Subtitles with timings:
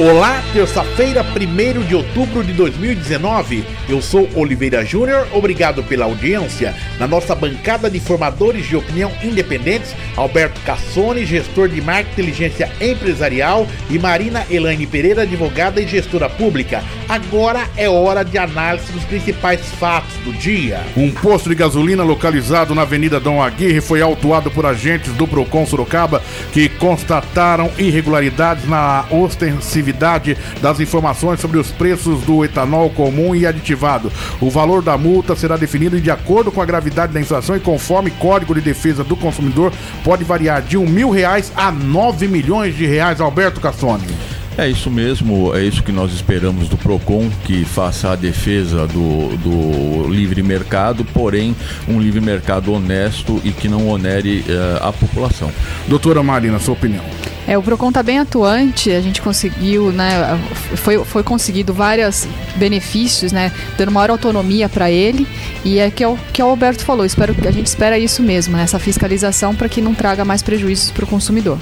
[0.00, 3.64] Olá, terça-feira, 1 de outubro de 2019.
[3.88, 6.72] Eu sou Oliveira Júnior, obrigado pela audiência.
[7.00, 13.66] Na nossa bancada de formadores de opinião independentes, Alberto Cassone, gestor de marketing inteligência empresarial,
[13.90, 16.80] e Marina Elaine Pereira, advogada e gestora pública.
[17.08, 20.82] Agora é hora de análise dos principais fatos do dia.
[20.94, 25.64] Um posto de gasolina localizado na Avenida Dom Aguirre foi autuado por agentes do Procon
[25.64, 33.46] Sorocaba que constataram irregularidades na ostensividade das informações sobre os preços do etanol comum e
[33.46, 34.12] aditivado.
[34.38, 38.10] O valor da multa será definido de acordo com a gravidade da inflação e conforme
[38.10, 39.72] Código de Defesa do Consumidor
[40.04, 43.18] pode variar de um mil reais a nove milhões de reais.
[43.18, 44.17] Alberto Cassoni.
[44.58, 49.36] É isso mesmo, é isso que nós esperamos do PROCON, que faça a defesa do,
[49.36, 51.54] do livre mercado, porém
[51.86, 55.52] um livre mercado honesto e que não onere uh, a população.
[55.86, 57.04] Doutora Marina, sua opinião.
[57.46, 60.38] É, o Procon está bem atuante, a gente conseguiu, né,
[60.74, 65.24] foi, foi conseguido vários benefícios, né, dando maior autonomia para ele,
[65.64, 68.56] e é que, é o que o Alberto falou, espero, a gente espera isso mesmo,
[68.56, 71.58] né, essa fiscalização para que não traga mais prejuízos para o consumidor.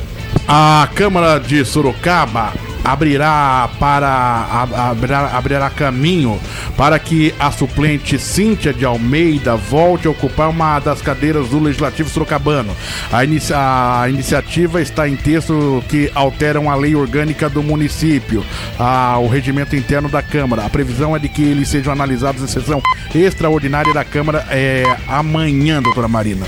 [0.48, 2.52] A Câmara de Sorocaba
[2.86, 4.46] abrirá para
[4.90, 6.40] abrirá, abrirá caminho
[6.76, 12.08] para que a suplente Cíntia de Almeida volte a ocupar uma das cadeiras do Legislativo
[12.08, 12.76] Sorocabano.
[13.12, 18.44] A, inici a iniciativa está em texto que alteram a lei orgânica do município,
[18.78, 20.64] a, o regimento interno da Câmara.
[20.64, 22.80] A previsão é de que eles sejam analisados em sessão
[23.12, 26.46] extraordinária da Câmara é, amanhã, doutora Marina.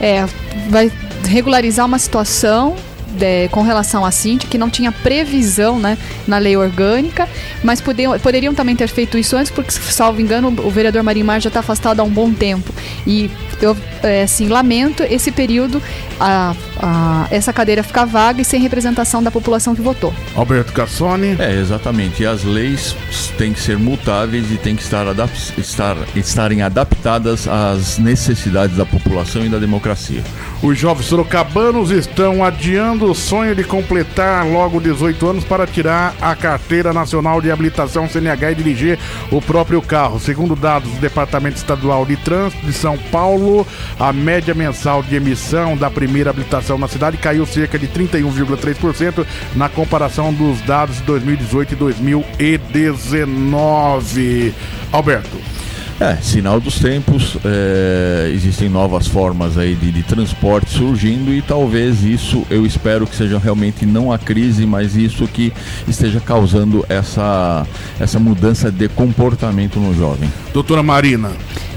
[0.00, 0.26] É,
[0.68, 0.90] vai
[1.24, 2.76] regularizar uma situação
[3.16, 7.28] de, com relação à Cinti, que não tinha previsão né, na lei orgânica,
[7.62, 11.48] mas poderiam, poderiam também ter feito isso antes, porque, salvo engano, o vereador Marimar já
[11.48, 12.72] está afastado há um bom tempo.
[13.06, 15.82] E eu, é, assim, lamento esse período,
[16.20, 20.12] a, a, essa cadeira ficar vaga e sem representação da população que votou.
[20.34, 21.36] Alberto Cassoni.
[21.38, 22.22] É, exatamente.
[22.22, 22.94] E as leis
[23.38, 28.84] têm que ser mutáveis e têm que estar, adap estar estarem adaptadas às necessidades da
[28.84, 30.22] população e da democracia.
[30.62, 36.34] Os jovens sorocabanos estão adiando o sonho de completar logo 18 anos para tirar a
[36.34, 38.98] carteira nacional de habilitação CNH e dirigir
[39.30, 40.18] o próprio carro.
[40.18, 43.66] Segundo dados do Departamento Estadual de Trânsito de São Paulo,
[43.98, 49.24] a média mensal de emissão da primeira habilitação na cidade caiu cerca de 31,3%
[49.54, 54.54] na comparação dos dados de 2018 e 2019.
[54.92, 55.55] Alberto.
[55.98, 62.04] É, sinal dos tempos, é, existem novas formas aí de, de, transporte surgindo e talvez
[62.04, 65.50] isso, eu espero que seja realmente não a crise, mas isso que
[65.88, 67.66] esteja causando essa,
[67.98, 70.30] essa mudança de comportamento no jovem.
[70.52, 71.32] Doutora Marina.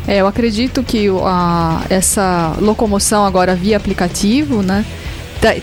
[0.05, 4.83] É, eu acredito que a, essa locomoção agora via aplicativo, né,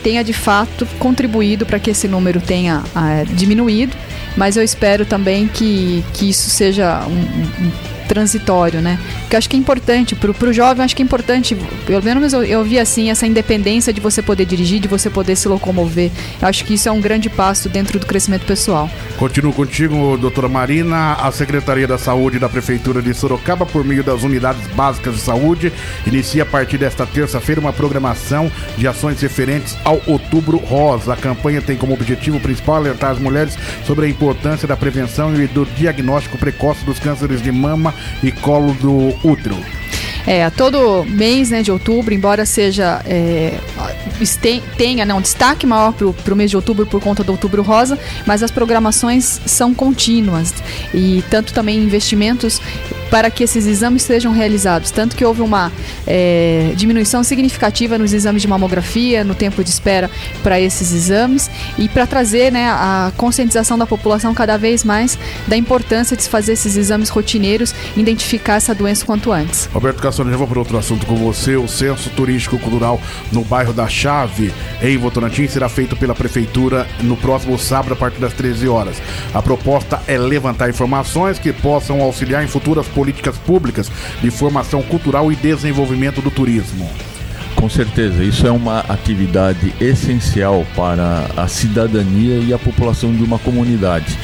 [0.02, 3.94] tenha de fato contribuído para que esse número tenha a, diminuído,
[4.34, 8.98] mas eu espero também que, que isso seja um, um transitório, né?
[9.28, 11.56] Que acho que é importante, pro, pro jovem acho que é importante,
[11.86, 15.36] pelo menos eu, eu vi assim, essa independência de você poder dirigir, de você poder
[15.36, 16.10] se locomover.
[16.40, 18.88] Eu acho que isso é um grande passo dentro do crescimento pessoal.
[19.18, 21.14] Continuo contigo, doutora Marina.
[21.14, 25.72] A Secretaria da Saúde da Prefeitura de Sorocaba, por meio das unidades básicas de saúde,
[26.06, 31.12] inicia a partir desta terça-feira uma programação de ações referentes ao Outubro Rosa.
[31.12, 35.46] A campanha tem como objetivo principal alertar as mulheres sobre a importância da prevenção e
[35.46, 39.56] do diagnóstico precoce dos cânceres de mama e colo do útero.
[40.26, 43.60] É, todo mês né, de outubro, embora seja é,
[44.76, 47.96] tenha um destaque maior para o mês de outubro por conta do Outubro Rosa,
[48.26, 50.52] mas as programações são contínuas
[50.92, 52.60] e tanto também investimentos
[53.10, 54.90] para que esses exames sejam realizados.
[54.90, 55.72] Tanto que houve uma
[56.06, 60.10] é, diminuição significativa nos exames de mamografia, no tempo de espera
[60.42, 65.56] para esses exames e para trazer né, a conscientização da população cada vez mais da
[65.56, 69.68] importância de se fazer esses exames rotineiros e identificar essa doença quanto antes.
[69.72, 71.56] Roberto Cassone, já vou para outro assunto com você.
[71.56, 73.00] O Censo Turístico Cultural
[73.32, 74.52] no bairro da Chave,
[74.82, 78.96] em Votorantim, será feito pela Prefeitura no próximo sábado, a partir das 13 horas.
[79.34, 85.30] A proposta é levantar informações que possam auxiliar em futuras políticas públicas de formação cultural
[85.30, 86.90] e desenvolvimento do turismo.
[87.54, 93.38] Com certeza, isso é uma atividade essencial para a cidadania e a população de uma
[93.38, 94.16] comunidade.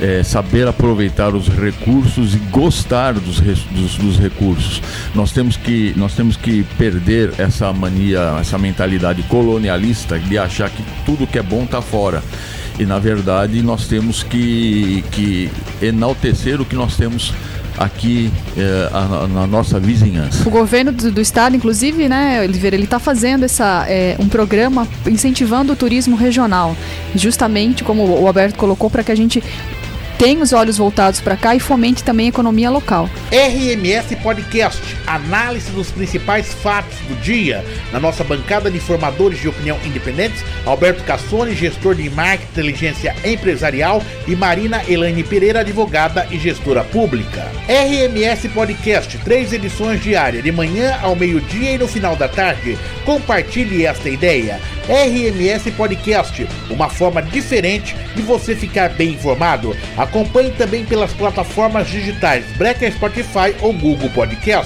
[0.00, 4.82] É, saber aproveitar os recursos e gostar dos, dos, dos, recursos.
[5.14, 10.82] Nós temos, que, nós temos que perder essa mania, essa mentalidade colonialista de achar que
[11.04, 12.22] tudo que é bom está fora.
[12.78, 15.50] E na verdade nós temos que, que
[15.82, 17.34] enaltecer o que nós temos
[17.80, 20.46] aqui eh, a, na nossa vizinhança.
[20.46, 24.86] O governo do, do estado, inclusive, né, Oliveira, ele está fazendo essa, é, um programa
[25.06, 26.76] incentivando o turismo regional,
[27.14, 29.42] justamente como o Alberto colocou, para que a gente
[30.20, 33.08] tenha os olhos voltados para cá e fomente também a economia local.
[33.32, 37.64] RMS Podcast, análise dos principais fatos do dia.
[37.90, 44.02] Na nossa bancada de formadores de opinião independentes, Alberto Cassone, gestor de marketing inteligência empresarial,
[44.28, 47.50] e Marina Elaine Pereira, advogada e gestora pública.
[47.66, 52.76] RMS Podcast, três edições diárias, de manhã ao meio-dia e no final da tarde.
[53.06, 54.60] Compartilhe esta ideia.
[54.90, 59.76] RMS Podcast, uma forma diferente de você ficar bem informado.
[59.96, 64.58] Acompanhe também pelas plataformas digitais Breaker Spotify ou Google Podcast.